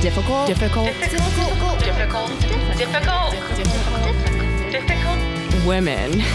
[0.00, 2.30] difficult, difficult, difficult, difficult,
[2.76, 5.66] difficult, difficult, difficult.
[5.66, 6.22] women.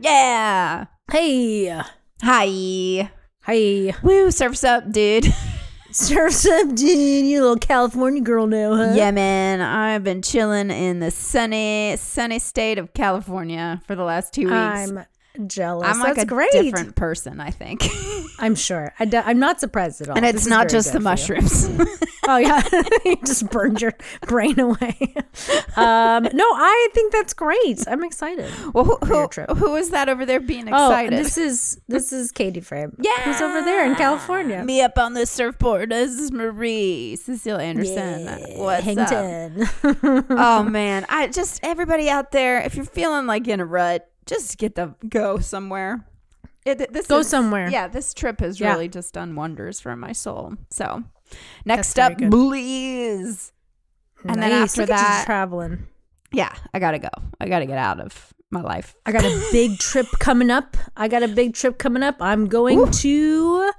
[0.00, 0.86] Yeah.
[1.10, 1.82] Hey,
[2.22, 3.10] Hi.
[3.44, 5.26] hey, Woo, surfs up, dude.
[5.90, 7.26] surfs up, dude.
[7.26, 8.92] You little California girl now, huh?
[8.94, 9.60] yeah, man.
[9.60, 14.52] I've been chilling in the sunny, sunny state of California for the last two weeks.
[14.52, 15.04] I'm
[15.46, 15.88] jealous.
[15.88, 16.50] I'm like That's a great.
[16.52, 17.86] different person, I think.
[18.38, 18.92] I'm sure.
[18.98, 20.16] I am not surprised at all.
[20.16, 21.40] and it's is not just the good for you.
[21.42, 21.98] mushrooms.
[22.30, 22.62] Oh yeah,
[23.06, 25.14] you just burned your brain away.
[25.76, 27.88] Um, no, I think that's great.
[27.88, 28.52] I'm excited.
[28.74, 30.84] well, who, who, who is that over there being excited?
[30.84, 31.18] Oh, excited?
[31.18, 32.94] this is this is Katie Frame.
[33.00, 33.22] yeah.
[33.22, 34.62] who's over there in California?
[34.62, 35.88] Me up on the surfboard.
[35.88, 37.16] This is Marie.
[37.16, 38.26] Cecile Anderson.
[38.58, 39.52] What's up?
[40.28, 44.58] Oh man i just everybody out there if you're feeling like in a rut just
[44.58, 46.04] get the go somewhere
[46.66, 47.68] it, this Go is- somewhere.
[47.70, 48.72] yeah this trip has Yeah.
[48.72, 51.02] really just done wonders for my soul so
[51.64, 53.52] next up please
[54.24, 54.70] And then Nice.
[54.70, 55.86] after Look that- traveling.
[56.32, 57.08] yeah i gotta go
[57.40, 60.74] i gotta get out of my life I got a big trip coming up.
[60.96, 62.16] I got a big trip coming up.
[62.20, 63.70] I'm going to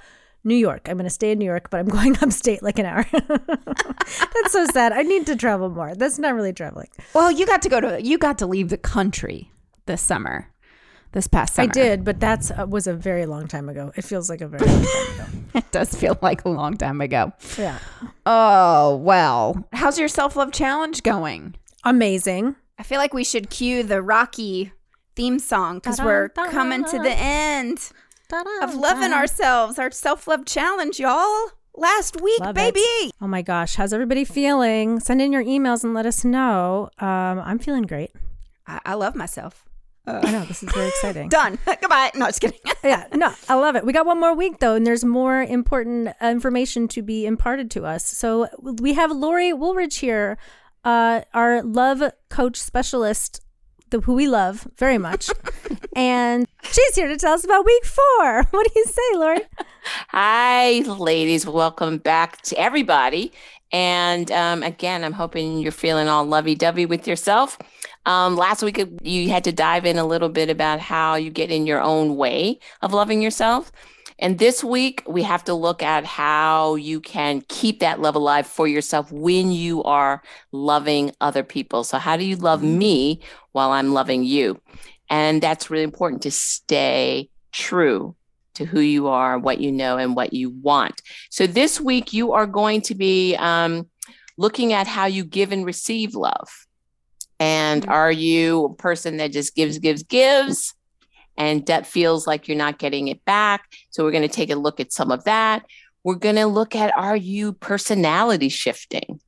[0.43, 0.87] New York.
[0.87, 3.03] I'm going to stay in New York, but I'm going upstate like an hour.
[3.63, 4.91] That's so sad.
[4.93, 5.95] I need to travel more.
[5.95, 6.89] That's not really traveling.
[7.15, 9.51] well you got to go to you got to leave the country
[9.89, 10.47] this summer
[11.11, 13.91] this past summer I did, but that's uh, was a very long time ago.
[13.95, 15.27] It feels like a very long time ago.
[15.55, 17.79] it does feel like a long time ago Yeah.
[18.25, 22.55] oh well how's your self-love challenge going Amazing.
[22.77, 24.71] I feel like we should cue the Rocky
[25.15, 27.91] theme song because we're coming to the end
[28.61, 31.51] of loving our ourselves, our self love challenge, y'all.
[31.75, 32.73] Last week, Love it.
[32.73, 33.11] baby.
[33.21, 34.99] Oh my gosh, how's everybody feeling?
[34.99, 36.89] Send in your emails and let us know.
[36.99, 38.11] Um, I'm feeling great.
[38.67, 39.68] I, I love myself.
[40.09, 41.29] I know this is very exciting.
[41.39, 41.57] Done.
[41.65, 42.11] Goodbye.
[42.15, 42.59] No, just kidding.
[42.83, 43.85] yeah, no, I love it.
[43.85, 47.85] We got one more week though, and there's more important information to be imparted to
[47.85, 48.05] us.
[48.05, 50.37] So we have Lori Woolridge here,
[50.83, 53.41] uh, our love coach specialist,
[53.89, 55.29] the, who we love very much,
[55.95, 58.43] and she's here to tell us about week four.
[58.51, 59.41] What do you say, Lori?
[60.09, 61.45] Hi, ladies.
[61.45, 63.31] Welcome back to everybody.
[63.71, 67.57] And um, again, I'm hoping you're feeling all lovey dovey with yourself.
[68.09, 71.51] Um, last week, you had to dive in a little bit about how you get
[71.51, 73.71] in your own way of loving yourself.
[74.17, 78.47] And this week, we have to look at how you can keep that love alive
[78.47, 81.83] for yourself when you are loving other people.
[81.83, 83.21] So, how do you love me
[83.51, 84.59] while I'm loving you?
[85.11, 88.15] And that's really important to stay true
[88.55, 91.03] to who you are, what you know, and what you want.
[91.29, 93.87] So this week, you are going to be um,
[94.35, 96.65] looking at how you give and receive love.
[97.39, 100.73] And are you a person that just gives, gives, gives,
[101.37, 103.63] and debt feels like you're not getting it back?
[103.91, 105.65] So we're going to take a look at some of that.
[106.03, 109.21] We're going to look at are you personality shifting?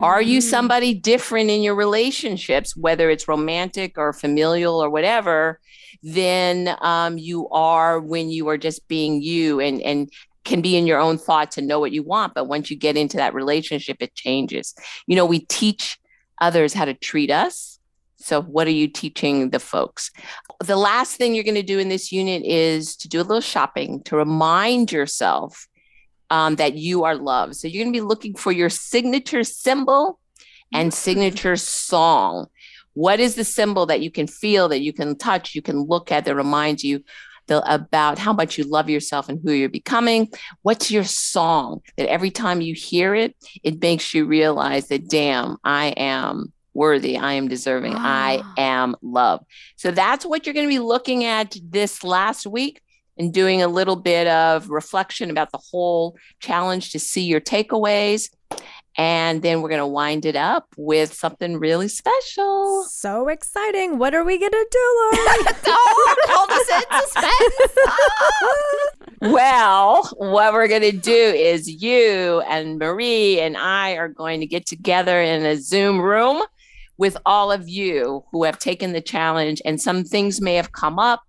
[0.00, 0.50] Are you Mm.
[0.50, 5.60] somebody different in your relationships, whether it's romantic or familial or whatever,
[6.02, 10.10] than um, you are when you are just being you and and
[10.44, 12.34] can be in your own thoughts and know what you want.
[12.34, 14.74] But once you get into that relationship, it changes.
[15.06, 15.98] You know, we teach
[16.40, 17.78] others how to treat us.
[18.16, 20.10] So, what are you teaching the folks?
[20.64, 23.40] The last thing you're going to do in this unit is to do a little
[23.40, 25.66] shopping to remind yourself
[26.30, 27.56] um, that you are loved.
[27.56, 30.18] So, you're going to be looking for your signature symbol
[30.72, 32.46] and signature song.
[32.94, 36.12] What is the symbol that you can feel, that you can touch, you can look
[36.12, 37.02] at that reminds you
[37.46, 40.28] the, about how much you love yourself and who you're becoming?
[40.62, 45.56] What's your song that every time you hear it, it makes you realize that, damn,
[45.64, 48.54] I am worthy, I am deserving, I Ah.
[48.58, 49.44] am loved.
[49.76, 52.80] So that's what you're going to be looking at this last week
[53.16, 58.28] and doing a little bit of reflection about the whole challenge to see your takeaways.
[58.96, 62.84] And then we're going to wind it up with something really special.
[62.84, 63.98] So exciting!
[63.98, 65.44] What are we gonna do, Lori?
[65.44, 67.78] Don't oh, hold us in suspense.
[69.20, 74.46] Well, what we're going to do is you and Marie and I are going to
[74.46, 76.42] get together in a Zoom room
[76.98, 80.98] with all of you who have taken the challenge, and some things may have come
[80.98, 81.22] up.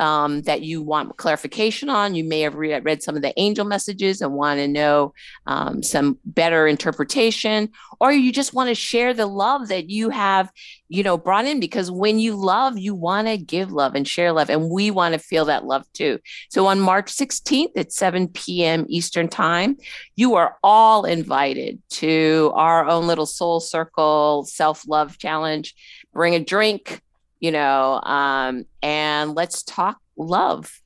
[0.00, 2.14] Um, that you want clarification on.
[2.14, 5.12] You may have re- read some of the angel messages and want to know
[5.46, 7.68] um, some better interpretation,
[8.00, 10.50] or you just want to share the love that you have,
[10.88, 11.60] you know, brought in.
[11.60, 15.12] Because when you love, you want to give love and share love, and we want
[15.12, 16.18] to feel that love too.
[16.48, 18.86] So on March 16th at 7 p.m.
[18.88, 19.76] Eastern Time,
[20.16, 25.74] you are all invited to our own little soul circle self love challenge.
[26.12, 27.00] Bring a drink,
[27.40, 30.80] you know, um, and let's talk love.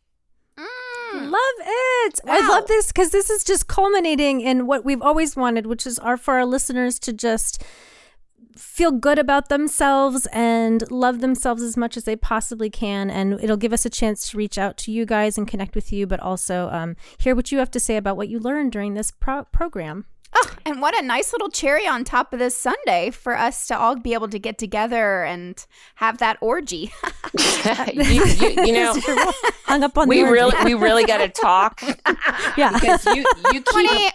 [1.14, 2.20] Love it.
[2.26, 5.98] I love this because this is just culminating in what we've always wanted, which is
[6.00, 7.62] our for our listeners to just
[8.56, 13.10] feel good about themselves and love themselves as much as they possibly can.
[13.10, 15.92] And it'll give us a chance to reach out to you guys and connect with
[15.92, 18.94] you, but also um, hear what you have to say about what you learned during
[18.94, 20.06] this pro- program.
[20.36, 23.78] Oh, and what a nice little cherry on top of this sundae for us to
[23.78, 25.64] all be able to get together and
[25.96, 26.92] have that orgy.
[27.94, 28.94] you, you, you know,
[29.64, 31.82] hung up on we the really we really got to talk
[32.56, 32.72] yeah.
[32.72, 34.10] because you you keep Twenty-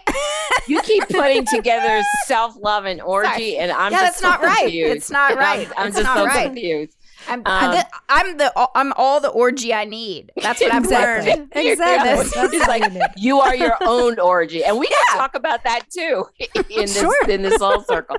[0.66, 3.56] you keep putting together self love and orgy, Sorry.
[3.58, 4.58] and I'm Yeah, just that's so not right.
[4.62, 4.96] confused.
[4.96, 5.68] It's not I'm- right.
[5.76, 6.46] I'm, It's just not so right.
[6.46, 6.96] confused.
[7.30, 10.32] I'm, Um, I'm the I'm the I'm all the orgy I need.
[10.42, 11.30] That's what I've Exactly.
[11.32, 11.52] learned.
[11.54, 12.10] Exactly.
[12.26, 16.26] It's That's like you are your own orgy, and we can talk about that too
[16.54, 17.28] in this Sure.
[17.30, 18.16] in this whole circle.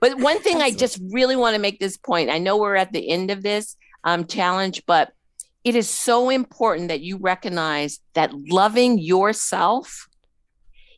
[0.00, 2.30] But one thing I just really want to make this point.
[2.30, 5.12] I know we're at the end of this um, challenge, but
[5.64, 10.08] it is so important that you recognize that loving yourself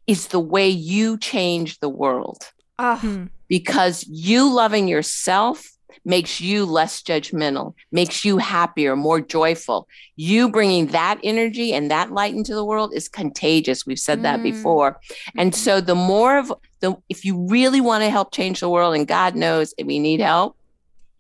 [0.07, 3.25] is the way you change the world Hmm.
[3.49, 5.65] because you loving yourself
[6.05, 9.87] makes you less judgmental, makes you happier, more joyful.
[10.17, 13.87] You bringing that energy and that light into the world is contagious.
[13.87, 14.45] We've said that Mm.
[14.45, 15.01] before.
[15.37, 18.95] And so the more of the if you really want to help change the world
[18.95, 20.57] and God knows we need help,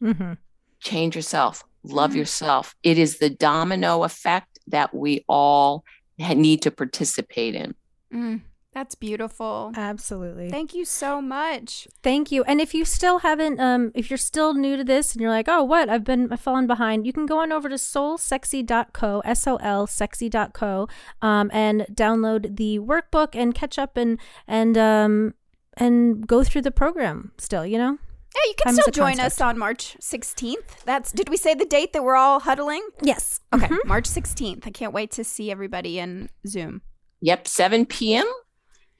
[0.02, 0.38] Mhm.
[0.80, 1.62] change yourself.
[1.82, 2.16] Love Mm.
[2.16, 2.74] yourself.
[2.82, 5.84] It is the domino effect that we all
[6.18, 7.74] need to participate in.
[8.12, 8.40] mm,
[8.74, 9.72] that's beautiful.
[9.76, 10.50] Absolutely.
[10.50, 11.86] Thank you so much.
[12.02, 12.42] Thank you.
[12.44, 15.48] And if you still haven't, um, if you're still new to this and you're like,
[15.48, 15.88] oh, what?
[15.88, 19.86] I've been I've fallen behind, you can go on over to soulsexy.co, S O L
[19.86, 20.88] sexy.co,
[21.22, 24.18] um, and download the workbook and catch up and,
[24.48, 25.34] and, um,
[25.76, 27.98] and go through the program still, you know?
[28.36, 29.26] Yeah, you can Time still join concept.
[29.26, 30.84] us on March 16th.
[30.84, 32.82] That's did we say the date that we're all huddling?
[33.00, 33.40] Yes.
[33.54, 34.66] Okay, March 16th.
[34.66, 36.82] I can't wait to see everybody in Zoom.
[37.20, 38.26] Yep, 7 p.m.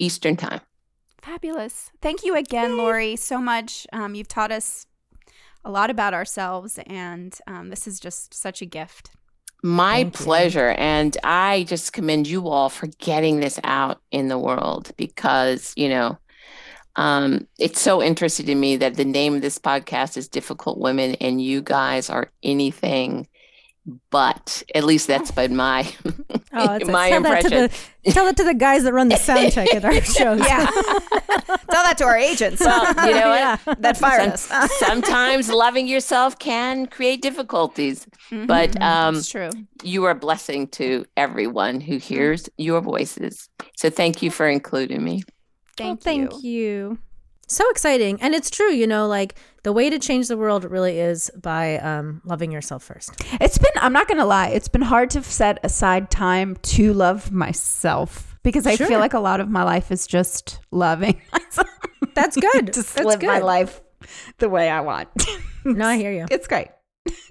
[0.04, 0.60] Eastern time.
[1.20, 1.90] Fabulous.
[2.02, 3.86] Thank you again, Lori, so much.
[3.92, 4.86] Um, you've taught us
[5.64, 9.10] a lot about ourselves, and um, this is just such a gift.
[9.62, 10.24] My Thank you.
[10.26, 10.70] pleasure.
[10.76, 15.88] And I just commend you all for getting this out in the world because, you
[15.88, 16.18] know,
[16.96, 21.14] um, it's so interesting to me that the name of this podcast is Difficult Women,
[21.14, 23.26] and you guys are anything
[24.10, 24.62] but.
[24.75, 25.82] At least that's been my
[26.56, 27.70] Oh, my tell that impression.
[28.04, 30.38] the tell it to the guys that run the sound check at our shows.
[30.40, 30.66] Yeah.
[30.66, 33.38] Tell that to our agents Well, you know what?
[33.66, 33.75] Yeah.
[33.78, 34.48] that fired us.
[34.78, 38.82] Sometimes loving yourself can create difficulties, but Mhm.
[38.82, 39.50] um, it's true.
[39.82, 43.48] you are a blessing to everyone who hears your voices.
[43.76, 45.25] So thank you for including me.
[45.78, 46.50] Well, Thank, thank you.
[46.50, 46.98] you.
[47.49, 48.20] So exciting.
[48.20, 51.79] And it's true, you know, like the way to change the world really is by
[51.79, 53.12] um, loving yourself first.
[53.41, 56.93] It's been, I'm not going to lie, it's been hard to set aside time to
[56.93, 58.87] love myself because I Sure.
[58.87, 61.69] feel like a lot of my life is just loving myself.
[62.14, 62.73] That's good.
[62.73, 63.81] Just That's live my life
[64.38, 65.08] the way I want.
[65.64, 66.26] No, I hear you.
[66.31, 66.69] It's great.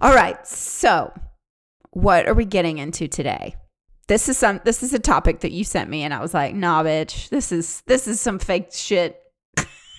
[0.00, 0.44] All right.
[0.46, 1.12] So,
[1.90, 3.54] what are we getting into today?
[4.08, 6.54] This is some this is a topic that you sent me and I was like,
[6.54, 7.28] "Nah, bitch.
[7.28, 9.18] This is this is some fake shit."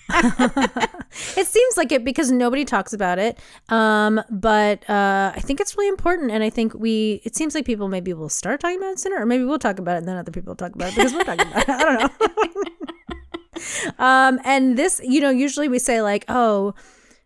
[0.10, 3.38] it seems like it because nobody talks about it.
[3.70, 7.22] Um, but uh, I think it's really important, and I think we.
[7.24, 9.78] It seems like people maybe will start talking about it sooner, or maybe we'll talk
[9.78, 11.68] about it, and then other people will talk about it because we're talking about it.
[11.68, 13.94] I don't know.
[14.04, 16.74] um, and this, you know, usually we say like, oh.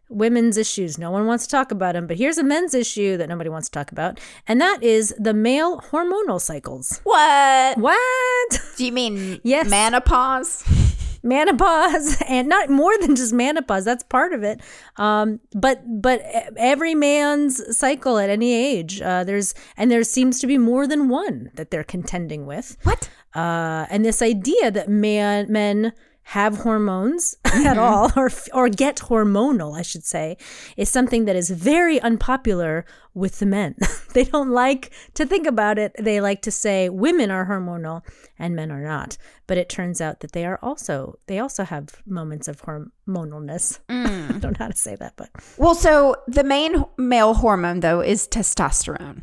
[0.08, 0.96] Women's issues.
[0.98, 3.68] No one wants to talk about them, but here's a men's issue that nobody wants
[3.68, 7.00] to talk about, and that is the male hormonal cycles.
[7.04, 7.76] What?
[7.78, 8.60] What?
[8.76, 9.68] Do you mean Yes.
[9.68, 10.64] menopause?
[11.22, 14.60] menopause and not more than just menopause that's part of it
[14.98, 16.22] um but but
[16.56, 21.08] every man's cycle at any age uh there's and there seems to be more than
[21.08, 23.10] one that they're contending with What?
[23.34, 25.92] uh and this idea that man men
[26.28, 27.78] have hormones at mm-hmm.
[27.78, 30.36] all or or get hormonal I should say
[30.76, 33.74] is something that is very unpopular with the men.
[34.14, 35.92] They don't like to think about it.
[35.98, 38.02] They like to say women are hormonal
[38.38, 39.16] and men are not.
[39.46, 43.78] But it turns out that they are also they also have moments of hormonalness.
[43.88, 44.40] I mm.
[44.40, 48.28] don't know how to say that but Well, so the main male hormone though is
[48.28, 49.22] testosterone.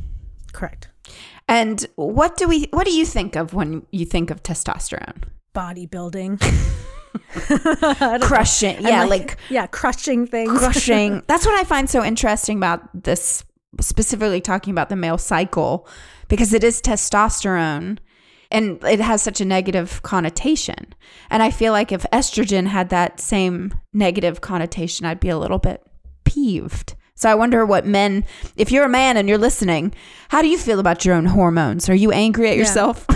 [0.53, 0.89] correct.
[1.47, 5.21] And what do we what do you think of when you think of testosterone?
[5.55, 6.37] bodybuilding
[8.21, 8.77] Crushing.
[8.77, 11.23] And Yeah, like yeah crushing things crushing.
[11.27, 13.43] That's what I find so interesting about this,
[13.81, 15.87] specifically talking about the male cycle,
[16.27, 17.97] because it is testosterone
[18.51, 20.93] and it has such a negative connotation.
[21.29, 25.59] And I feel like if estrogen had that same negative connotation, I'd be a little
[25.59, 25.81] bit
[26.23, 26.95] peeved.
[27.25, 28.23] So I wonder what men,
[28.55, 29.95] if you're a man and you're listening,
[30.29, 31.89] how do you feel about your own hormones?
[31.89, 33.03] Are you angry at yourself?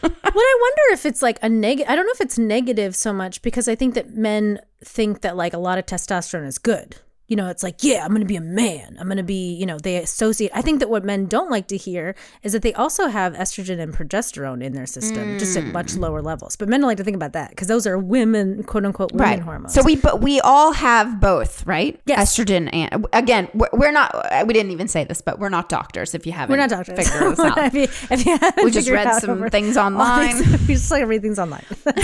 [0.00, 0.12] Well,
[0.44, 1.90] I wonder if it's like a negative.
[1.90, 5.36] I don't know if it's negative so much because I think that men think that
[5.36, 6.96] like a lot of testosterone is good.
[7.28, 8.96] You know, it's like, yeah, I'm going to be a man.
[8.98, 10.50] I'm going to be, you know, they associate.
[10.54, 13.78] I think that what men don't like to hear is that they also have estrogen
[13.80, 15.98] and progesterone in their system, just at much Mm.
[16.00, 16.56] lower levels.
[16.56, 19.26] But men don't like to think about that because those are women, quote unquote, women
[19.28, 19.40] right.
[19.40, 19.74] hormones.
[19.74, 22.00] So we but we all have both, right?
[22.06, 22.34] Yes.
[22.34, 24.14] Estrogen and again, we're, we're not.
[24.46, 26.14] We didn't even say this, but we're not doctors.
[26.14, 26.96] If you haven't, we're not doctors.
[27.10, 27.58] Figured this out.
[27.58, 30.34] if you, if you We just read some things online.
[30.36, 31.64] things- we just like read things online.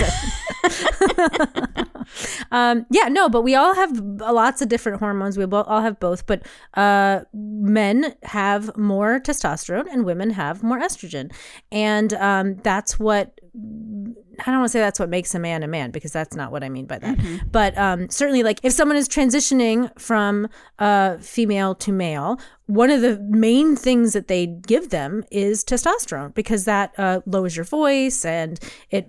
[2.52, 5.13] um, yeah, no, but we all have lots of different hormones.
[5.38, 6.42] We all have both, but
[6.74, 11.32] uh, men have more testosterone and women have more estrogen,
[11.70, 13.38] and um, that's what.
[14.40, 16.52] I don't want to say that's what makes a man a man because that's not
[16.52, 17.18] what I mean by that.
[17.50, 20.48] But um, certainly, like if someone is transitioning from
[20.78, 26.34] uh, female to male, one of the main things that they give them is testosterone
[26.34, 28.58] because that uh, lowers your voice and
[28.90, 29.06] it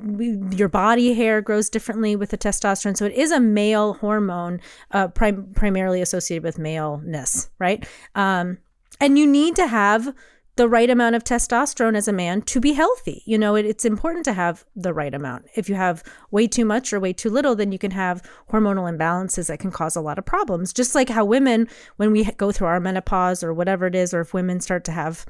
[0.51, 2.97] your body hair grows differently with the testosterone.
[2.97, 4.59] So it is a male hormone,
[4.91, 7.87] uh, prim- primarily associated with maleness, right?
[8.13, 8.57] Um,
[8.99, 10.13] and you need to have
[10.55, 13.23] the right amount of testosterone as a man to be healthy.
[13.25, 15.45] You know, it, it's important to have the right amount.
[15.55, 18.21] If you have way too much or way too little, then you can have
[18.51, 20.71] hormonal imbalances that can cause a lot of problems.
[20.71, 24.21] Just like how women, when we go through our menopause or whatever it is, or
[24.21, 25.25] if women start to have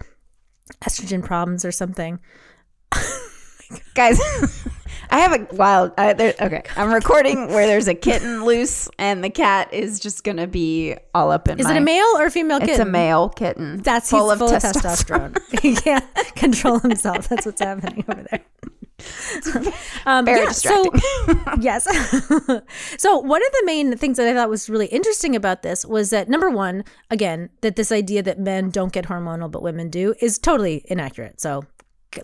[0.82, 2.20] estrogen problems or something.
[3.96, 4.20] guys
[5.10, 9.24] i have a wild uh, there, okay i'm recording where there's a kitten loose and
[9.24, 12.26] the cat is just gonna be all up in Is my, it a male or
[12.26, 12.70] a female kitten?
[12.70, 12.88] it's kitten?
[12.88, 15.60] a male kitten That's full of full of testosterone, testosterone.
[15.62, 17.30] he can't control himself.
[17.30, 18.44] That's what's happening over there.
[20.06, 21.02] Um, Very yeah, distracting.
[21.02, 21.84] So, yes.
[22.98, 26.12] so one of the main things that I thought was really interesting about this was
[26.12, 30.14] that number one, again, that this idea that men don't get hormonal but women do
[30.22, 31.42] is totally inaccurate.
[31.42, 31.66] So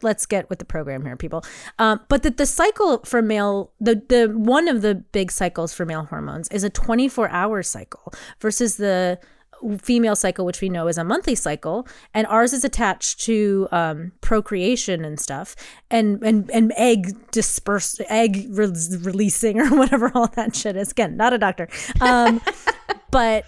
[0.01, 1.43] let's get with the program here, people.
[1.79, 5.86] Um, but that the cycle for male, the the one of the big cycles for
[5.86, 9.19] male hormones is a 24 hour cycle versus the
[9.79, 14.12] female cycle, which we know is a monthly cycle, and ours is attached to um,
[14.21, 15.55] procreation and stuff,
[15.89, 20.91] and and and egg disperse, egg re- releasing or whatever all that shit is.
[20.91, 21.67] Again, not a doctor,
[22.00, 22.41] um,
[23.12, 23.45] but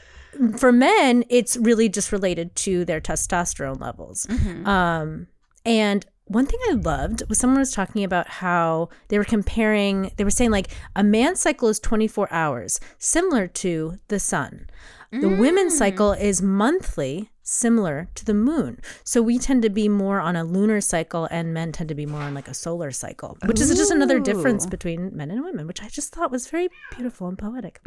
[0.57, 4.27] for men, it's really just related to their testosterone levels.
[4.65, 5.27] Um,
[5.65, 10.23] and one thing I loved was someone was talking about how they were comparing, they
[10.23, 14.67] were saying like a man's cycle is 24 hours, similar to the sun.
[15.11, 16.19] The women's cycle mm.
[16.19, 18.79] is monthly, similar to the moon.
[19.03, 22.05] So we tend to be more on a lunar cycle, and men tend to be
[22.05, 25.67] more on like a solar cycle, which is just another difference between men and women,
[25.67, 27.81] which I just thought was very beautiful and poetic.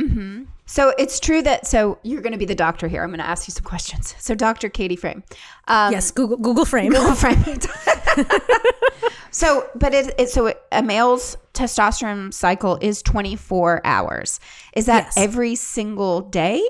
[0.66, 3.52] so it's true that so you're gonna be the doctor here i'm gonna ask you
[3.52, 5.22] some questions so dr katie frame
[5.68, 6.90] um yes, Google Google Frame.
[6.92, 7.42] Google frame
[9.30, 14.40] so but it, it so a male's testosterone cycle is 24 hours
[14.74, 15.16] is that Yes.
[15.16, 16.62] every single day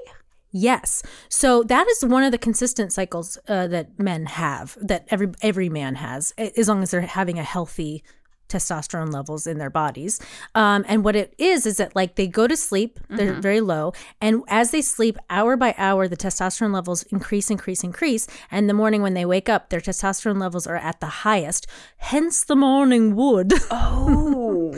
[0.52, 1.02] Yes.
[1.28, 5.68] So that is one of the consistent cycles uh, that men have, that every every
[5.68, 8.02] man has, as long as they're having a healthy
[8.48, 10.20] testosterone levels in their bodies.
[10.54, 13.92] Um, and what it is is that like they go to sleep, they're very low,
[14.20, 18.26] and as they sleep, hour by hour, the testosterone levels increase, increase, increase.
[18.50, 21.66] And the morning when they wake up, their testosterone levels are at the highest.
[21.98, 23.52] Hence the morning wood.
[23.70, 24.72] oh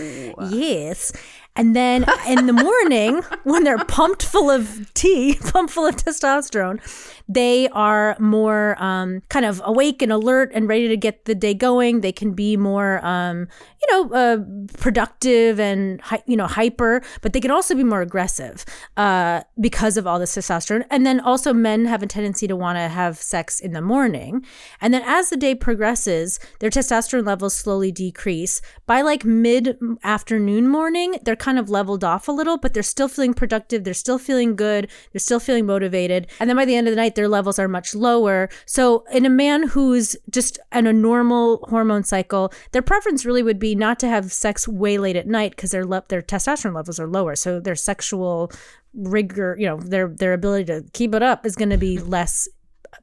[0.51, 1.13] Yes.
[1.59, 6.81] And then in the morning, when they're pumped full of tea, pumped full of testosterone,
[7.29, 11.53] they are more um, kind of awake and alert and ready to get the day
[11.55, 12.00] going.
[12.00, 13.49] They can be more, um,
[13.83, 14.38] you know, uh,
[14.79, 18.65] productive and you know hyper, but they can also be more aggressive
[18.97, 20.87] uh, because of all this testosterone.
[20.91, 24.45] And then also, men have a tendency to want to have sex in the morning,
[24.81, 28.62] and then as the day progresses, their testosterone levels slowly decrease.
[28.87, 33.09] By like mid afternoon morning, they're kind of leveled off a little, but they're still
[33.09, 33.83] feeling productive.
[33.83, 34.90] They're still feeling good.
[35.12, 36.26] They're still feeling motivated.
[36.38, 38.50] And then by the end of the night, their levels are much lower.
[38.67, 43.59] So in a man who's just on a normal hormone cycle, their preference really would
[43.59, 47.00] be not to have sex way late at night because their le- their testosterone levels
[47.00, 47.35] are lower.
[47.35, 48.52] So their sexual
[48.93, 52.47] rigor, you know, their their ability to keep it up is going to be less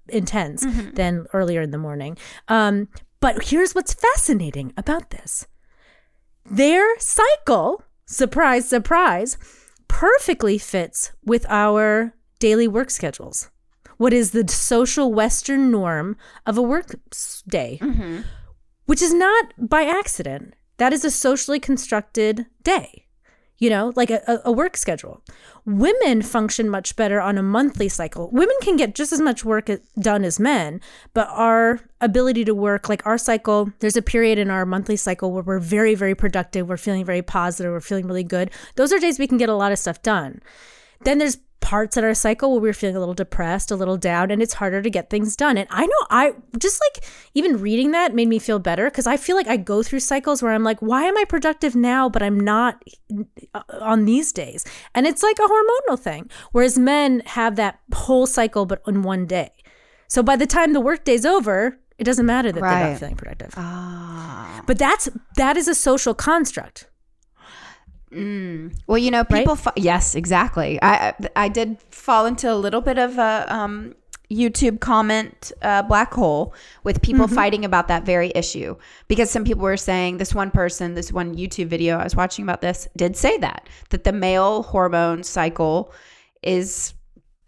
[0.07, 2.15] intense than earlier in the morning.
[2.47, 5.47] Um, but here's what's fascinating about this
[6.45, 9.38] their cycle, surprise, surprise,
[9.88, 13.50] perfectly fits with our daily work schedules.
[13.97, 16.95] What is the social Western norm of a work
[17.47, 18.21] day, mm-hmm.
[18.85, 20.53] which is not by accident.
[20.77, 23.04] That is a socially constructed day.
[23.57, 25.21] You know, like a, a work schedule.
[25.65, 28.29] Women function much better on a monthly cycle.
[28.31, 30.81] Women can get just as much work done as men,
[31.13, 35.31] but our ability to work, like our cycle, there's a period in our monthly cycle
[35.31, 38.51] where we're very, very productive, we're feeling very positive, we're feeling really good.
[38.75, 40.41] Those are days we can get a lot of stuff done.
[41.01, 44.29] Then there's parts in our cycle where we're feeling a little depressed, a little down,
[44.29, 45.57] and it's harder to get things done.
[45.57, 47.03] And I know I just like
[47.34, 50.43] even reading that made me feel better because I feel like I go through cycles
[50.43, 52.84] where I'm like, why am I productive now, but I'm not
[53.55, 54.63] uh, on these days?
[54.93, 56.29] And it's like a hormonal thing.
[56.51, 59.50] Whereas men have that whole cycle, but in one day.
[60.07, 62.79] So by the time the workday's over, it doesn't matter that right.
[62.79, 63.55] they're not feeling productive.
[63.57, 64.62] Ah.
[64.67, 66.91] But that's that is a social construct.
[68.15, 68.77] Mm.
[68.88, 69.55] Well, you know, people.
[69.55, 69.63] Right?
[69.63, 70.79] Fa- yes, exactly.
[70.81, 73.93] I I did fall into a little bit of a um,
[74.31, 76.53] YouTube comment uh, black hole
[76.84, 77.36] with people mm-hmm.
[77.36, 78.75] fighting about that very issue
[79.07, 82.43] because some people were saying this one person, this one YouTube video I was watching
[82.43, 85.93] about this did say that that the male hormone cycle
[86.41, 86.93] is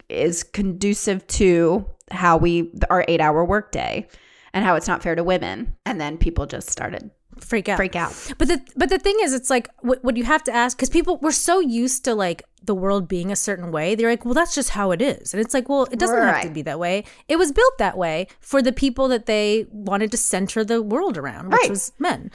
[0.10, 4.08] is conducive to how we our eight hour workday
[4.54, 7.12] and how it's not fair to women, and then people just started
[7.44, 7.77] freak out.
[7.77, 8.13] Freak out.
[8.38, 10.89] But the but the thing is it's like what, what you have to ask because
[10.89, 14.34] people we're so used to like the world being a certain way they're like well
[14.34, 15.34] that's just how it is.
[15.34, 16.36] And it's like well it doesn't right.
[16.36, 17.03] have to be that way.
[17.27, 21.17] It was built that way for the people that they wanted to center the world
[21.17, 21.70] around which right.
[21.70, 22.32] was men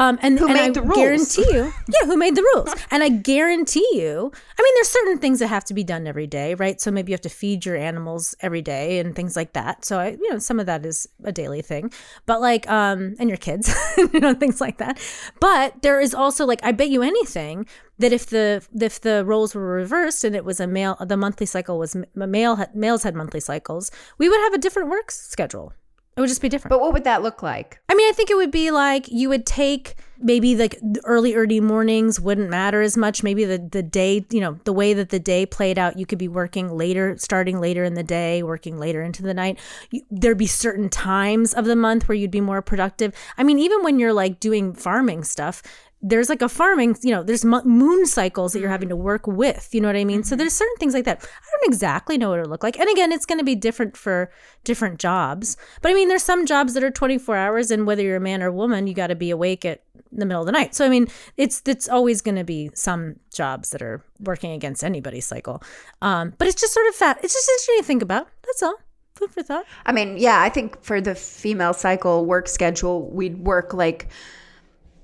[0.00, 0.96] um, and who and made I the rules?
[0.96, 2.74] Guarantee you, yeah, who made the rules?
[2.90, 6.26] And I guarantee you, I mean, there's certain things that have to be done every
[6.26, 6.80] day, right?
[6.80, 9.84] So maybe you have to feed your animals every day and things like that.
[9.84, 11.92] So I, you know, some of that is a daily thing,
[12.24, 14.98] but like, um, and your kids, you know, things like that.
[15.38, 17.66] But there is also like, I bet you anything
[17.98, 21.44] that if the if the roles were reversed and it was a male, the monthly
[21.44, 25.74] cycle was male males had monthly cycles, we would have a different work schedule.
[26.16, 26.70] It would just be different.
[26.70, 27.80] But what would that look like?
[27.88, 31.60] I mean, I think it would be like you would take maybe like early, early
[31.60, 33.22] mornings wouldn't matter as much.
[33.22, 36.18] Maybe the, the day, you know, the way that the day played out, you could
[36.18, 39.58] be working later, starting later in the day, working later into the night.
[39.90, 43.14] You, there'd be certain times of the month where you'd be more productive.
[43.38, 45.62] I mean, even when you're like doing farming stuff,
[46.02, 49.68] there's like a farming, you know, there's moon cycles that you're having to work with.
[49.72, 50.20] You know what I mean?
[50.20, 50.28] Mm-hmm.
[50.28, 51.22] So there's certain things like that.
[51.22, 52.78] I don't exactly know what it'll look like.
[52.78, 54.30] And again, it's going to be different for
[54.64, 55.58] different jobs.
[55.82, 58.42] But I mean, there's some jobs that are 24 hours, and whether you're a man
[58.42, 60.74] or a woman, you got to be awake at the middle of the night.
[60.74, 64.82] So I mean, it's it's always going to be some jobs that are working against
[64.82, 65.62] anybody's cycle.
[66.00, 67.18] Um, but it's just sort of fat.
[67.22, 68.28] It's just interesting to think about.
[68.46, 68.76] That's all.
[69.16, 69.66] Food for thought.
[69.84, 74.08] I mean, yeah, I think for the female cycle work schedule, we'd work like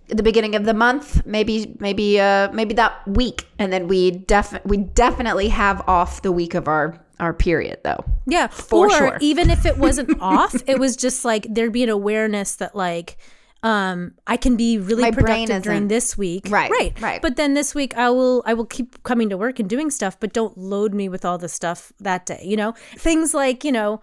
[0.08, 4.54] the beginning of the month, maybe maybe uh maybe that week, and then we def
[4.64, 8.04] we definitely have off the week of our our period though.
[8.26, 9.18] Yeah, for or sure.
[9.20, 13.16] even if it wasn't off, it was just like there'd be an awareness that like
[13.62, 16.46] um I can be really My productive during this week.
[16.48, 16.70] Right.
[16.70, 17.00] Right.
[17.00, 17.22] Right.
[17.22, 20.20] But then this week I will I will keep coming to work and doing stuff,
[20.20, 22.72] but don't load me with all the stuff that day, you know?
[22.96, 24.02] Things like, you know,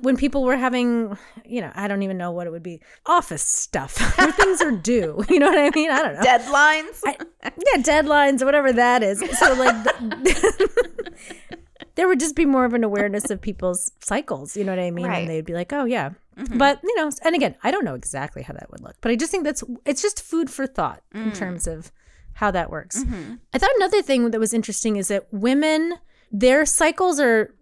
[0.00, 3.42] when people were having, you know, I don't even know what it would be, office
[3.42, 5.24] stuff where things are due.
[5.36, 5.90] You know what I mean?
[5.90, 6.20] I don't know.
[6.20, 7.00] Deadlines?
[7.04, 9.18] I, yeah, deadlines, whatever that is.
[9.38, 11.10] So, like, the,
[11.96, 14.56] there would just be more of an awareness of people's cycles.
[14.56, 15.06] You know what I mean?
[15.06, 15.18] Right.
[15.18, 16.10] And they'd be like, oh, yeah.
[16.38, 16.58] Mm-hmm.
[16.58, 19.16] But, you know, and again, I don't know exactly how that would look, but I
[19.16, 21.24] just think that's, it's just food for thought mm.
[21.24, 21.92] in terms of
[22.34, 23.02] how that works.
[23.02, 23.34] Mm-hmm.
[23.52, 25.94] I thought another thing that was interesting is that women,
[26.30, 27.54] their cycles are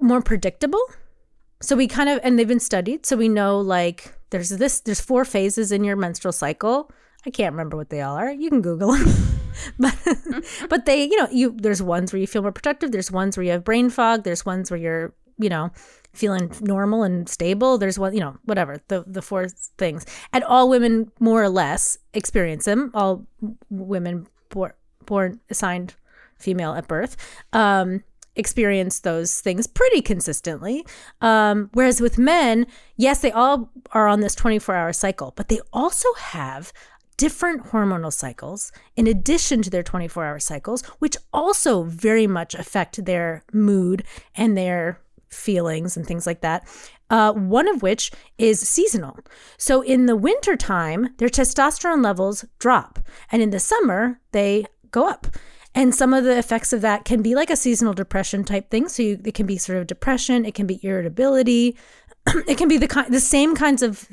[0.00, 0.82] more predictable
[1.60, 3.06] so we kind of and they've been studied.
[3.06, 6.90] So we know like there's this there's four phases in your menstrual cycle.
[7.26, 8.30] I can't remember what they all are.
[8.32, 9.06] You can google them.
[9.78, 9.94] But
[10.70, 12.92] but they you know you there's ones where you feel more productive.
[12.92, 14.22] There's ones where you have brain fog.
[14.22, 15.70] There's ones where you're you know
[16.14, 17.76] feeling normal and stable.
[17.76, 20.06] There's one you know whatever the the four things.
[20.32, 22.90] And all women more or less experience them.
[22.94, 23.26] All
[23.68, 24.72] women born,
[25.04, 25.94] born assigned
[26.38, 27.16] female at birth.
[27.52, 28.04] Um
[28.36, 30.86] experience those things pretty consistently.
[31.20, 32.66] Um, whereas with men,
[32.96, 36.72] yes, they all are on this 24 hour cycle, but they also have
[37.16, 43.04] different hormonal cycles in addition to their 24 hour cycles, which also very much affect
[43.04, 46.66] their mood and their feelings and things like that.
[47.10, 49.18] Uh, one of which is seasonal.
[49.58, 55.26] So in the wintertime, their testosterone levels drop, and in the summer, they go up.
[55.74, 58.88] And some of the effects of that can be like a seasonal depression type thing.
[58.88, 61.76] So you, it can be sort of depression, it can be irritability,
[62.48, 64.08] it can be the the same kinds of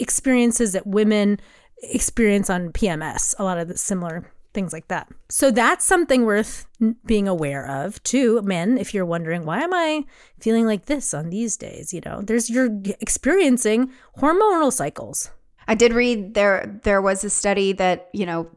[0.00, 1.38] experiences that women
[1.82, 3.34] experience on PMS.
[3.38, 5.08] A lot of the similar things like that.
[5.28, 6.66] So that's something worth
[7.06, 8.76] being aware of too, men.
[8.78, 10.04] If you're wondering why am I
[10.40, 12.70] feeling like this on these days, you know, there's you're
[13.00, 15.30] experiencing hormonal cycles.
[15.68, 18.48] I did read there there was a study that, you know,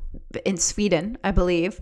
[0.43, 1.79] in Sweden, I believe.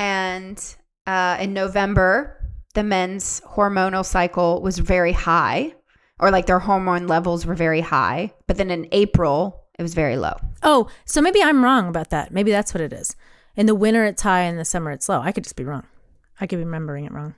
[0.00, 5.74] And uh, in November, the men's hormonal cycle was very high,
[6.18, 8.32] or like their hormone levels were very high.
[8.46, 10.36] But then in April, it was very low.
[10.62, 12.32] Oh, so maybe I'm wrong about that.
[12.32, 13.14] Maybe that's what it is.
[13.56, 14.44] In the winter, it's high.
[14.44, 15.20] In the summer, it's low.
[15.20, 15.86] I could just be wrong.
[16.40, 17.34] I could be remembering it wrong.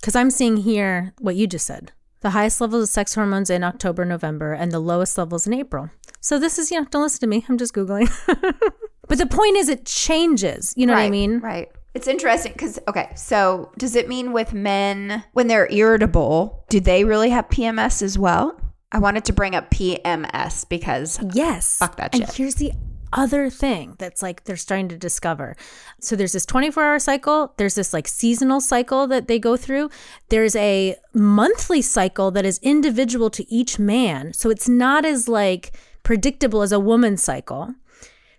[0.00, 1.92] Because I'm seeing here what you just said.
[2.20, 5.90] The highest levels of sex hormones in October, November, and the lowest levels in April.
[6.22, 7.44] So this is, you know, don't listen to me.
[7.46, 8.10] I'm just Googling.
[9.06, 10.72] but the point is, it changes.
[10.78, 11.40] You know what I mean?
[11.40, 11.68] Right.
[11.96, 17.04] It's interesting because, okay, so does it mean with men, when they're irritable, do they
[17.04, 18.60] really have PMS as well?
[18.92, 21.78] I wanted to bring up PMS because Yes.
[21.78, 22.72] Fuck that and here's the
[23.14, 25.56] other thing that's like they're starting to discover.
[25.98, 29.88] So there's this 24 hour cycle, there's this like seasonal cycle that they go through.
[30.28, 34.34] There's a monthly cycle that is individual to each man.
[34.34, 37.74] So it's not as like predictable as a woman's cycle.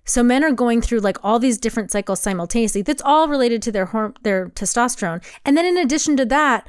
[0.08, 2.82] So men are going through like all these different cycles simultaneously.
[2.82, 5.22] That's all related to their horm- their testosterone.
[5.46, 6.68] And then in addition to that,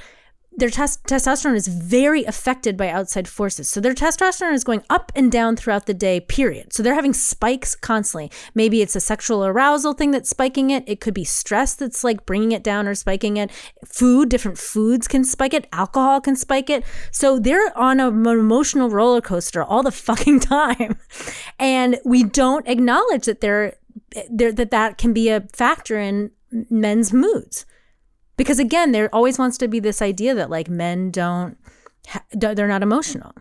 [0.59, 3.69] their tes- testosterone is very affected by outside forces.
[3.69, 6.73] So their testosterone is going up and down throughout the day, period.
[6.73, 8.31] So they're having spikes constantly.
[8.55, 10.83] Maybe it's a sexual arousal thing that's spiking it.
[10.87, 13.53] It could be stress that's like bringing it down or spiking it.
[13.87, 15.69] Food, different foods can spike it.
[15.73, 16.85] Alcohol can spike it.
[17.13, 20.99] So they're on an emotional roller coaster all the fucking time.
[21.59, 23.77] And we don't acknowledge that they're,
[24.17, 27.65] eh, they're that that can be a factor in men's moods
[28.39, 31.59] because again there always wants to be this idea that like men don't
[32.09, 33.35] ha- they're not emotional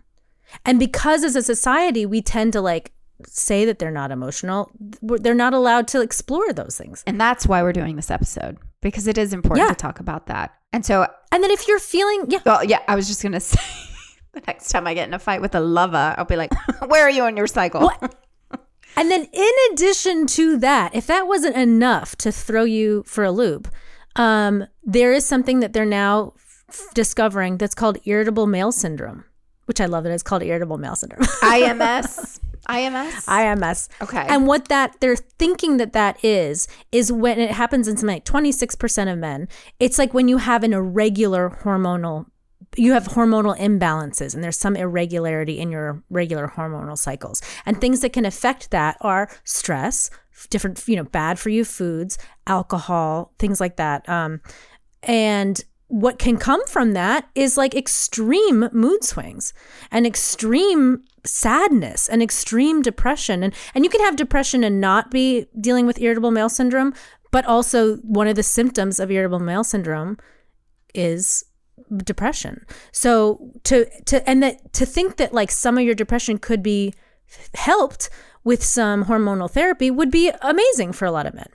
[0.66, 2.92] and because as a society we tend to like
[3.26, 4.70] say that they're not emotional
[5.02, 9.08] they're not allowed to explore those things And that's why we're doing this episode because
[9.08, 9.74] it is important Yeah.
[9.74, 10.54] to talk about that.
[10.74, 13.40] And so, and then if you're feeling yeah well, yeah, I was just going to
[13.40, 13.60] say
[14.34, 16.52] the next time I get in a fight with a lover, I'll be like,
[16.88, 17.90] where are you on your cycle?
[18.96, 23.32] And then, in addition to that, if that wasn't enough to throw you for a
[23.32, 23.68] loop,
[24.18, 26.34] um, there is something that they're now
[26.70, 29.24] f- discovering that's called irritable male syndrome,
[29.66, 31.22] which I love that it's called irritable male syndrome.
[31.42, 32.40] IMS.
[32.68, 33.26] IMS.
[33.26, 33.90] IMS.
[34.02, 34.26] Okay.
[34.28, 38.26] And what that they're thinking that that is is when it happens in something like
[38.26, 39.48] 26% of men.
[39.80, 42.26] It's like when you have an irregular hormonal
[42.76, 47.42] you have hormonal imbalances and there's some irregularity in your regular hormonal cycles.
[47.66, 50.10] And things that can affect that are stress,
[50.50, 54.08] different, you know, bad for you foods, alcohol, things like that.
[54.10, 54.42] Um,
[55.04, 59.54] and what can come from that is like extreme mood swings
[59.90, 63.44] and extreme sadness and extreme depression.
[63.44, 66.94] And, and you can have depression and not be dealing with irritable male syndrome,
[67.32, 70.18] but also one of the symptoms of irritable male syndrome
[70.94, 71.46] is
[71.98, 72.66] depression.
[72.92, 76.94] So to to and that to think that like some of your depression could be
[77.54, 78.10] helped
[78.44, 81.50] with some hormonal therapy would be amazing for a lot of men.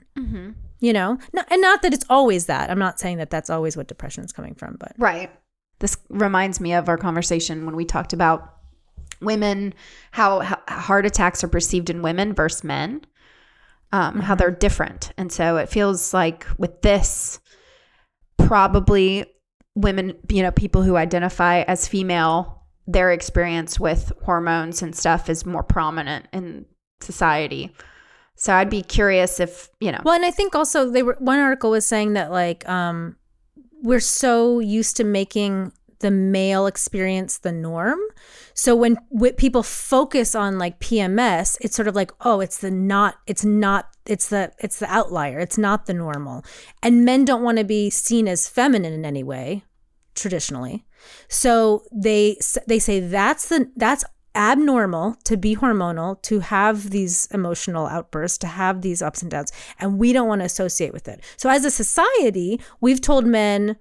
[0.79, 2.69] You know, no, and not that it's always that.
[2.69, 5.31] I'm not saying that that's always what depression is coming from, but Right.
[5.79, 8.53] This reminds me of our conversation when we talked about
[9.21, 9.73] women,
[10.11, 13.05] how, how heart attacks are perceived in women versus men,
[13.91, 15.11] um, how they're different.
[15.17, 17.39] And so it feels like with this,
[18.37, 19.25] probably
[19.75, 25.45] women, you know, people who identify as female, their experience with hormones and stuff is
[25.45, 26.65] more prominent in
[27.01, 27.73] society.
[28.35, 31.39] So I'd be curious if, you know, Well, and I think also they were one
[31.39, 33.15] article was saying that like um
[33.81, 37.99] we're so used to making the male experience the norm.
[38.53, 42.71] So when w- people focus on like PMS, it's sort of like, oh, it's the
[42.71, 45.39] not it's not it's the it's the outlier.
[45.39, 46.43] It's not the normal.
[46.81, 49.63] And men don't want to be seen as feminine in any way
[50.15, 50.85] traditionally.
[51.27, 52.37] So they
[52.67, 54.03] they say that's the that's
[54.35, 59.51] abnormal to be hormonal, to have these emotional outbursts, to have these ups and downs,
[59.79, 61.21] and we don't want to associate with it.
[61.37, 63.77] So as a society, we've told men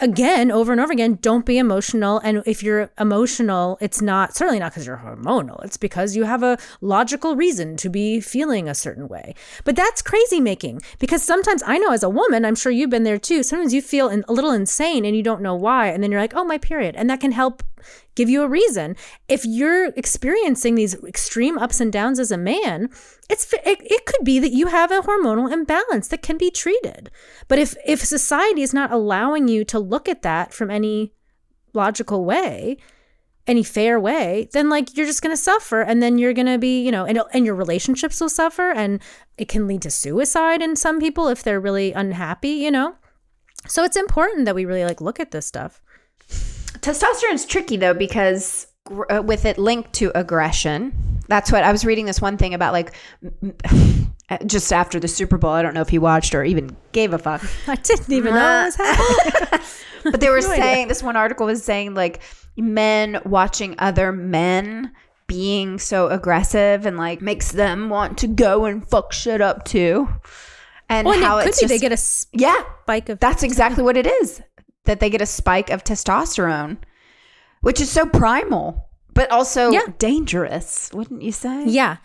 [0.00, 2.18] again over and over again don't be emotional.
[2.20, 5.64] And if you're emotional it's not certainly not because you're hormonal.
[5.64, 9.34] It's because you have a logical reason to be feeling a certain way.
[9.64, 13.04] But that's crazy making because sometimes i know as a woman i'm sure you've been
[13.04, 15.88] there too sometimes you feel a little insane and you don't know why.
[15.88, 16.96] And then you're like oh my period.
[16.96, 17.62] And that can help
[18.14, 18.96] give you a reason.
[19.28, 22.90] If you're experiencing these extreme ups and downs as a man
[23.30, 27.10] it's it, it could be that you have a hormonal imbalance that can be treated.
[27.48, 31.12] But if if society is not allowing you to look at that from any
[31.72, 32.76] logical way
[33.46, 36.58] any fair way then like you're just going to suffer and then you're going to
[36.58, 39.02] be you know and, and your relationships will suffer and
[39.36, 42.94] it can lead to suicide in some people if they're really unhappy you know?
[43.66, 45.80] So it's important that we really like look at this stuff
[46.82, 48.66] Testosterone's tricky though because
[49.10, 50.92] uh, with it linked to aggression.
[51.28, 52.94] That's what I was reading this one thing about like
[54.46, 55.50] just after the Super Bowl.
[55.50, 57.42] I don't know if he watched or even gave a fuck.
[57.68, 59.60] I didn't even know was happening.
[60.04, 60.62] But they were No idea.
[60.62, 62.20] saying this one article was saying like
[62.56, 64.92] men watching other men
[65.28, 70.08] being so aggressive and like makes them want to go and fuck shit up too.
[70.88, 73.20] And Well, and how it could it's be just, they get a spike yeah, of
[73.20, 74.42] that's exactly what it is.
[74.84, 76.78] That they get a spike of testosterone,
[77.60, 79.86] which is so primal, but also Yeah.
[79.98, 81.64] dangerous, wouldn't you say?
[81.66, 81.98] Yeah.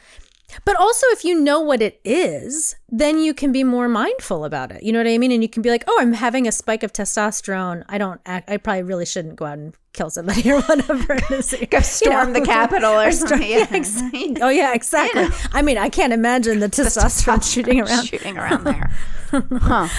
[0.63, 4.71] But also, if you know what it is, then you can be more mindful about
[4.71, 4.81] it.
[4.81, 5.31] You know what I mean?
[5.33, 7.83] And you can be like, oh, I'm having a spike of testosterone.
[7.89, 11.15] I don't act, I probably really shouldn't go out and kill somebody or whatever.
[11.69, 13.49] Go storm the Capitol or storm- something.
[13.49, 15.27] yeah, exa- oh, yeah, exactly.
[15.51, 18.05] I mean, I can't imagine the testosterone shooting around.
[18.05, 18.89] shooting around there.
[19.31, 19.89] Huh.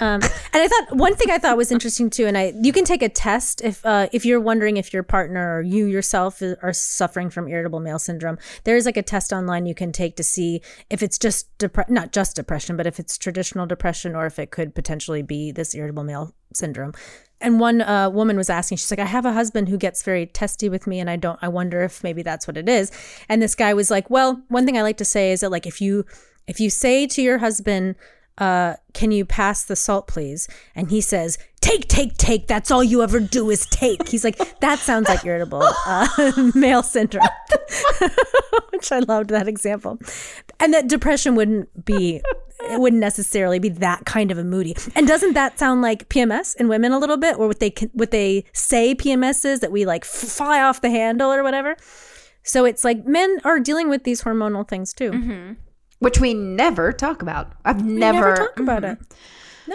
[0.00, 2.84] Um, and I thought one thing I thought was interesting too, and I you can
[2.84, 6.56] take a test if uh, if you're wondering if your partner or you yourself is-
[6.62, 8.38] are suffering from irritable male syndrome.
[8.64, 11.88] There is like a test online you can take to see if it's just depre-
[11.88, 15.74] not just depression, but if it's traditional depression or if it could potentially be this
[15.74, 16.92] irritable male syndrome.
[17.40, 20.24] And one uh, woman was asking, she's like, I have a husband who gets very
[20.26, 21.38] testy with me, and I don't.
[21.42, 22.90] I wonder if maybe that's what it is.
[23.28, 25.66] And this guy was like, Well, one thing I like to say is that like
[25.66, 26.04] if you
[26.46, 27.96] if you say to your husband
[28.38, 30.48] uh, can you pass the salt, please?
[30.74, 32.46] And he says, take, take, take.
[32.46, 34.08] That's all you ever do is take.
[34.08, 37.26] He's like, that sounds like irritable uh, male syndrome,
[38.70, 39.98] which I loved that example.
[40.58, 42.22] And that depression wouldn't be,
[42.70, 44.76] it wouldn't necessarily be that kind of a moody.
[44.94, 48.10] And doesn't that sound like PMS in women a little bit, or what they what
[48.10, 51.76] they say PMS is that we like fly off the handle or whatever?
[52.42, 55.56] So it's like men are dealing with these hormonal things too.
[56.00, 57.52] Which we never talk about.
[57.64, 58.92] I've We never, never talk about Mhm.
[58.92, 58.98] it.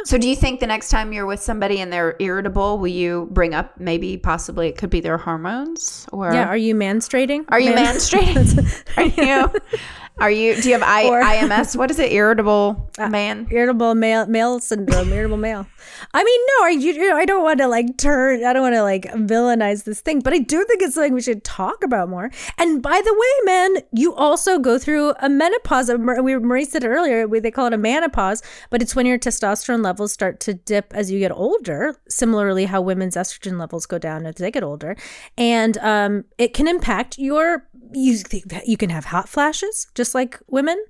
[0.04, 3.28] So, do you think the next time you're with somebody and they're irritable, will you
[3.32, 6.06] bring up maybe possibly it could be their hormones?
[6.12, 7.46] Or Yeah, are you menstruating?
[7.50, 8.70] are you menstruating?
[8.98, 9.52] are you?
[10.20, 10.56] Are you?
[10.62, 11.76] Do you have I, Or- IMS?
[11.76, 12.12] What is it?
[12.12, 13.48] Irritable man?
[13.50, 15.66] irritable male male syndrome irritable male
[16.14, 18.62] i mean no I, you, you know, I don't want to like turn i don't
[18.62, 21.82] want to like villainize this thing but i do think it's something we should talk
[21.82, 25.90] about more and by the way man you also go through a menopause
[26.22, 29.18] we marie said it earlier we- they call it a menopause but it's when your
[29.18, 33.98] testosterone levels start to dip as you get older similarly how women's estrogen levels go
[33.98, 34.98] down as they get older
[35.38, 38.18] and um, it can impact your you
[38.66, 40.84] you can have hot flashes just like women.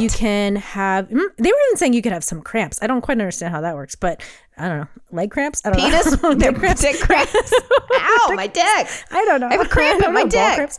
[0.00, 1.08] You can have.
[1.08, 2.78] mm, They were even saying you could have some cramps.
[2.82, 4.22] I don't quite understand how that works, but
[4.56, 4.86] I don't know.
[5.12, 5.62] Leg cramps.
[5.64, 6.22] I don't Penis?
[6.22, 6.34] know.
[6.34, 7.52] Dick Dick cramps.
[7.94, 8.64] Ow, my dick.
[9.10, 9.48] I don't know.
[9.48, 10.70] I have a cramp in my dick.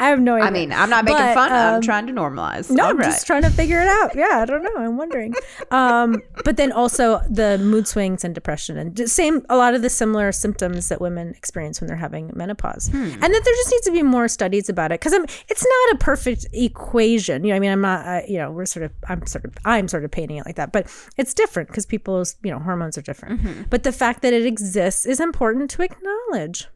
[0.00, 0.46] I have no idea.
[0.46, 1.52] I mean, I'm not making But, fun.
[1.52, 2.70] I'm um, trying to normalize.
[2.70, 3.06] No, All I'm right.
[3.06, 4.14] just trying to figure it out.
[4.14, 4.74] Yeah, I don't know.
[4.76, 5.34] I'm wondering.
[5.70, 9.90] Um, but then also the mood swings and depression and same a lot of the
[9.90, 12.88] similar symptoms that women experience when they're having menopause.
[12.88, 12.96] Hmm.
[12.96, 15.94] And that there just needs to be more studies about it because I'm it's not
[15.94, 17.44] a perfect equation.
[17.44, 18.06] You know, I mean, I'm not.
[18.06, 18.92] I, you know, we're sort of.
[19.08, 19.54] I'm sort of.
[19.64, 22.96] I'm sort of painting it like that, but it's different because people's you know hormones
[22.96, 23.42] are different.
[23.42, 23.62] Mm-hmm.
[23.68, 26.68] But the fact that it exists is important to acknowledge.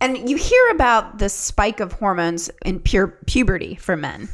[0.00, 4.28] And you hear about the spike of hormones in pure puberty for men.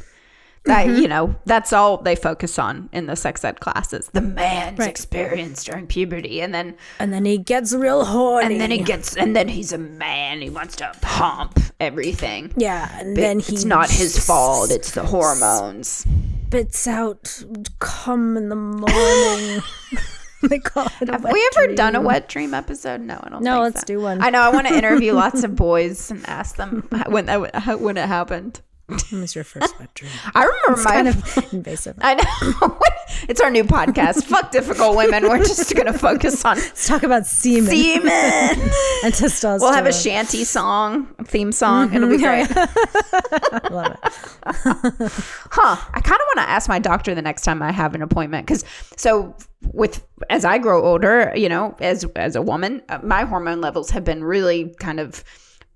[0.65, 1.01] That Mm-hmm.
[1.01, 4.09] you know, that's all they focus on in the sex ed classes.
[4.13, 4.89] The man's Right.
[4.89, 8.45] experience during puberty, and then And then he gets real horny.
[8.53, 10.39] and then he gets and then he's a man.
[10.41, 12.53] He wants to pump everything.
[12.57, 14.69] yeah, and But then he it's not his fault.
[14.69, 16.05] It's the hormones.
[16.47, 17.43] spits out
[17.79, 19.63] cum in the morning.
[20.49, 23.01] they call it Have we ever done a wet dream episode?
[23.01, 23.43] No, I don't.
[23.43, 23.85] No, let's so.
[23.85, 24.21] do one.
[24.21, 24.41] I know.
[24.41, 28.61] I want to interview lots of boys and ask them when that when it happened.
[29.09, 30.11] When was your first wet dream?
[30.35, 30.91] I remember It's my.
[30.91, 31.95] kind of invasive.
[32.01, 32.79] I know.
[33.29, 34.23] it's our new podcast.
[34.25, 35.23] Fuck difficult women.
[35.23, 38.09] We're just gonna focus on Let's talk about semen semen.
[38.09, 39.59] and testosterone.
[39.61, 41.93] We'll have a shanty song, theme song.
[41.93, 42.47] It'll be great.
[42.51, 45.11] I love it.
[45.51, 45.75] Huh.
[45.93, 48.45] I kind of want to ask my doctor the next time I have an appointment
[48.47, 48.63] because
[48.97, 49.35] so
[49.73, 53.89] with as I grow older, you know, as as a woman, uh, my hormone levels
[53.91, 55.23] have been really kind of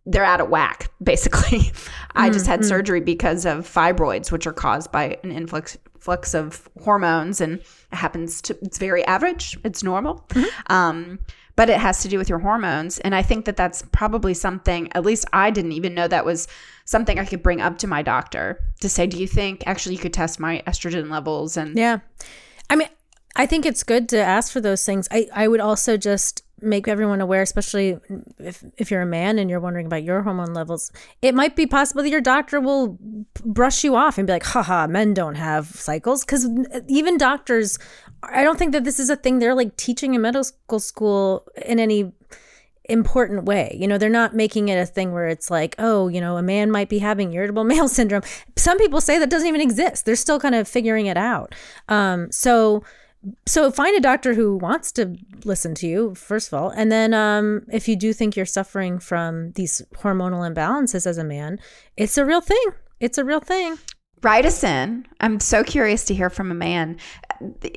[0.05, 1.71] they're out of whack basically.
[2.15, 6.69] I just had surgery because of fibroids which are caused by an influx flux of
[6.83, 10.25] hormones and it happens to it's very average, it's normal.
[10.67, 11.19] Um
[11.57, 14.91] but it has to do with your hormones and i think that that's probably something
[14.91, 16.49] at least i didn't even know that was
[16.83, 20.01] something i could bring up to my doctor to say do you think actually you
[20.01, 21.99] could test my estrogen levels and Yeah.
[22.69, 22.89] I mean,
[23.35, 25.07] I think it's good to ask for those things.
[25.11, 27.97] I, I would also just make everyone aware, especially
[28.39, 30.91] if, if you're a man and you're wondering about your hormone levels.
[31.21, 32.97] It might be possible that your doctor will
[33.43, 36.25] brush you off and be like, haha, men don't have cycles.
[36.25, 36.49] Because
[36.87, 37.77] even doctors,
[38.23, 41.79] I don't think that this is a thing they're like teaching in medical school in
[41.79, 42.11] any
[42.89, 43.75] important way.
[43.79, 46.43] You know, they're not making it a thing where it's like, oh, you know, a
[46.43, 48.23] man might be having irritable male syndrome.
[48.55, 50.05] Some people say that doesn't even exist.
[50.05, 51.53] They're still kind of figuring it out.
[51.89, 52.83] Um, so
[53.47, 56.69] so find a doctor who wants to listen to you first of all.
[56.69, 61.23] And then um, if you do think you're suffering from these hormonal imbalances as a
[61.23, 61.59] man
[61.97, 62.65] it's a real thing.
[62.99, 63.77] It's a real thing.
[64.23, 66.97] Write us in i'm so curious to hear from a man.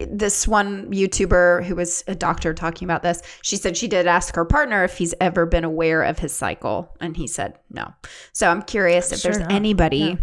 [0.09, 4.35] This one youtuber who was a doctor talking about this she said she did ask
[4.35, 7.93] her partner if he's ever been aware of his cycle and he said no.
[8.33, 9.53] So i'm curious if Sure there's not.
[9.53, 10.17] anybody Yeah.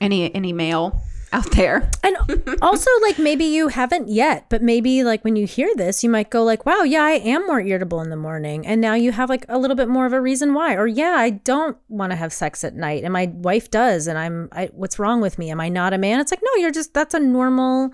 [0.00, 1.02] any any male
[1.32, 1.90] out there.
[2.08, 2.16] And
[2.62, 6.30] also like maybe you haven't yet but maybe like when you hear this you might
[6.30, 8.66] go like wow yeah i am more irritable in the morning.
[8.66, 10.74] And now you have like a little bit more of a reason why.
[10.74, 14.18] Or yeah i don't want to have sex at night and my wife does and
[14.18, 15.50] i'm I, what's wrong with me?
[15.50, 16.20] Am i not a man?
[16.20, 17.92] It's like no you're just that's a normal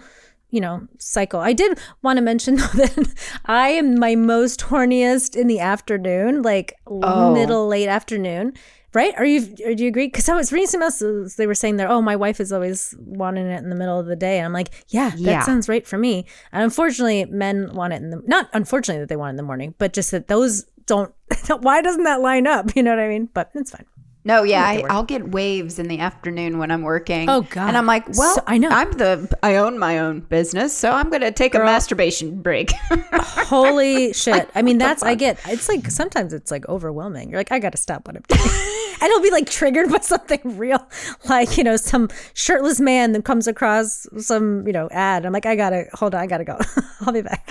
[0.51, 1.41] you know cycle.
[1.41, 3.15] I did want to mention though that
[3.47, 7.33] i am my most horniest in the afternoon like Oh.
[7.35, 8.53] middle late afternoon
[8.95, 9.13] right?
[9.17, 10.07] Are you or do you agree?
[10.07, 11.03] Because i was reading some else
[11.37, 14.07] they were saying there oh my wife is always wanting it in the middle of
[14.07, 14.39] the day.
[14.39, 15.43] And i'm like yeah that Yeah.
[15.43, 16.27] sounds right for me.
[16.53, 19.43] And unfortunately men want it in the not unfortunately that they want it in the
[19.43, 21.13] morning but just that those don't
[21.61, 22.75] why doesn't that line up?
[22.77, 23.29] You know what i mean?
[23.33, 23.87] But it's fine
[24.27, 27.29] No, yeah, I, I'll get waves in the afternoon when I'm working.
[27.29, 27.69] Oh, God.
[27.69, 28.71] And I'm like, well, So- I know.
[28.71, 32.73] I'm the I own my own business, so I'm gonna take a masturbation break.
[33.13, 34.49] Holy shit.
[34.55, 37.29] I mean, that's, I get, it's like, sometimes it's like overwhelming.
[37.29, 38.41] You're like, I got to stop what I'm doing.
[39.01, 40.87] and it'll be like triggered by something real,
[41.27, 45.27] like, you know, some shirtless man that comes across some, you know, ad.
[45.27, 46.59] I'm like, I got to, hold on, I got to go.
[47.03, 47.47] I'll be back.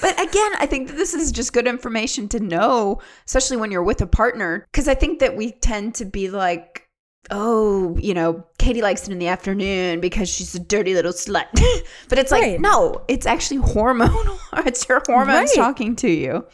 [0.00, 3.82] But again, I think that this is just good information to know, especially when you're
[3.82, 6.82] with a partner, because I think that we tend to be like.
[7.28, 11.46] Oh, you know, Katie likes it in the afternoon because she's a dirty little slut.
[12.08, 12.60] but it's like, Right.
[12.60, 14.38] no, it's actually hormonal.
[14.64, 15.56] it's your hormones Right.
[15.56, 16.46] talking to you.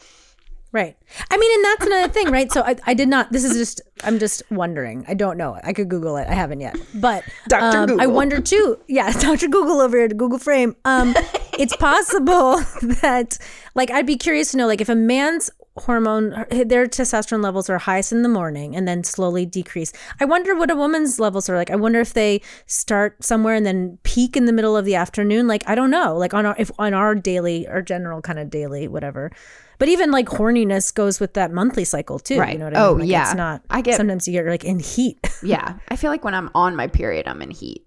[0.71, 0.97] Right.
[1.29, 2.51] I mean, and that's another thing, right?
[2.51, 5.05] So I, I did not, this is just, I'm just wondering.
[5.07, 5.59] I don't know.
[5.63, 6.27] I could Google it.
[6.27, 6.75] I haven't yet.
[6.95, 7.93] But Dr.
[7.93, 8.79] um, I wonder too.
[8.87, 9.49] Yeah, Dr.
[9.49, 10.75] Google over here to Google Frame.
[10.85, 11.13] Um,
[11.59, 12.57] it's possible
[13.01, 13.37] that,
[13.75, 17.79] like, I'd be curious to know, like, if a man's hormone, their testosterone levels are
[17.79, 19.91] highest in the morning and then slowly decrease.
[20.19, 21.71] I wonder what a woman's levels are like.
[21.71, 25.47] I wonder if they start somewhere and then peak in the middle of the afternoon.
[25.47, 26.15] Like, I don't know.
[26.15, 29.31] Like on our, if on our daily or general kind of daily, whatever.
[29.79, 32.39] But even like horniness goes with that monthly cycle too.
[32.39, 32.53] Right.
[32.53, 32.89] You know what I mean?
[32.89, 33.23] Oh, Like, yeah.
[33.23, 33.63] It's not.
[33.71, 35.17] I get- Sometimes you get like in heat.
[35.43, 35.79] Yeah.
[35.89, 37.85] I feel like when I'm on my period, I'm in heat,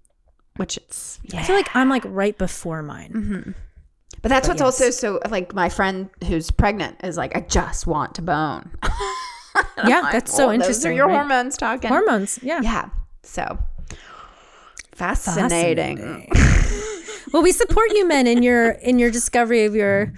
[0.57, 1.39] which it's, yeah.
[1.39, 3.11] I feel like I'm like right before mine.
[3.13, 3.51] Mm-hmm.
[4.21, 4.65] But that's what's yes.
[4.65, 8.71] also so like my friend who's pregnant is like, I just want to bone.
[9.87, 11.15] Yeah, like, that's so interesting, Those are your right?
[11.15, 11.87] hormones talking.
[11.87, 12.37] Hormones.
[12.43, 12.61] Yeah.
[12.61, 12.89] Yeah.
[13.23, 13.57] So
[14.91, 16.29] fascinating.
[17.33, 20.13] Well, we support you men in your in your discovery of your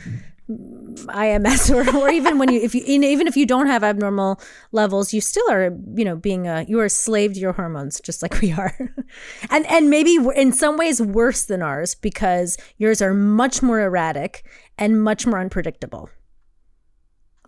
[0.96, 4.40] IMS or, or even when you if you even if you don't have abnormal
[4.72, 8.02] levels, you still are you know being a you are a slave to your hormones
[8.02, 8.78] just like we are,
[9.50, 14.46] and and maybe in some ways worse than ours because yours are much more erratic
[14.78, 16.10] and much more unpredictable.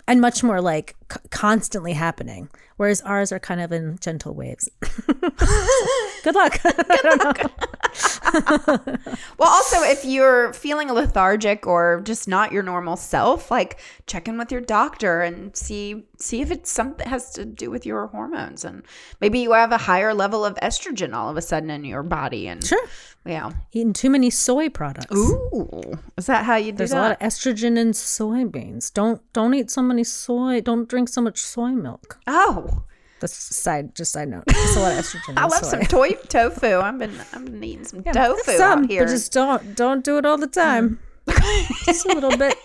[0.08, 4.70] And much more like c- constantly happening, whereas ours are kind of in gentle waves.
[6.24, 6.60] Good luck.
[7.04, 7.34] Don't know.
[9.38, 14.38] Well, also, if you're feeling lethargic or just not your normal self, like check in
[14.38, 18.64] with your doctor and see see if it's something has to do with your hormones,
[18.64, 18.84] and
[19.20, 22.48] maybe you have a higher level of estrogen all of a sudden in your body.
[22.48, 22.86] And Sure.
[23.26, 25.14] yeah, Eating too many soy products.
[25.14, 27.00] ooh, is that how you do There's that?
[27.00, 28.94] a lot of estrogen in soybeans.
[28.94, 30.62] Don't don't eat so many soy.
[30.62, 32.20] Don't drink so much soy milk.
[32.28, 32.84] oh,
[33.20, 34.44] That's side just side note.
[34.48, 35.38] There's a lot of estrogen.
[35.38, 35.70] I love soy.
[35.70, 36.80] some toy tofu.
[36.80, 39.06] I've been I've been eating some Yeah, tofu some, out here.
[39.06, 41.00] but just don't don't do it all the time.
[41.86, 42.56] just a little bit.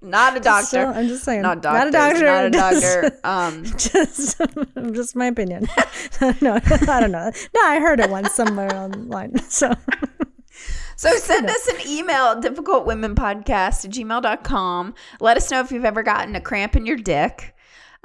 [0.00, 0.66] not a doctor.
[0.66, 1.42] So, I'm just saying.
[1.42, 2.24] not Not a doctor.
[2.24, 3.18] Not a Just- doctor.
[3.24, 4.40] Um, Just,
[4.94, 5.66] just my opinion.
[6.40, 7.30] no, I don't know.
[7.54, 9.38] No, I heard it once somewhere online.
[9.50, 9.74] So
[10.98, 14.94] So send us an email difficultwomenpodcast at gmail.com.
[15.20, 17.54] Let us know if you've ever gotten a cramp in your dick.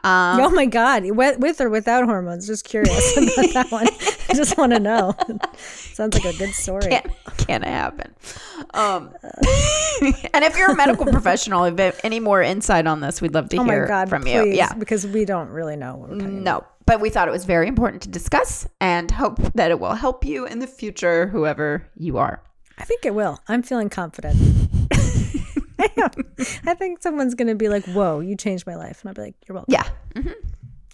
[0.03, 2.45] Um, oh my god, with, with or without hormones?
[2.45, 3.87] Just curious about that one.
[4.29, 5.15] I just want to know.
[5.57, 6.83] Sounds like a good story.
[6.83, 8.13] Can, can it happen?
[8.75, 9.09] Um,
[10.33, 13.57] and if you're a medical professional, if any more insight on this, we'd love to
[13.57, 14.45] Oh hear my god, from please, you.
[14.53, 14.71] Yeah.
[14.73, 16.31] because we don't really know what we're about.
[16.31, 19.95] No, but we thought it was very important to discuss and hope that it will
[19.95, 22.43] help you in the future, whoever you are.
[22.77, 23.39] I think it will.
[23.47, 24.35] I'm feeling confident.
[25.79, 26.11] I am.
[26.67, 29.35] I think someone's gonna be like, "Whoa, you changed my life," and I'll be like,
[29.47, 29.87] "You're welcome." Yeah.
[30.15, 30.33] Mhm.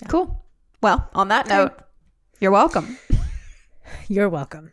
[0.07, 0.43] Cool.
[0.82, 1.73] Well, on that note,
[2.39, 2.97] you're welcome.
[4.07, 4.71] You're welcome.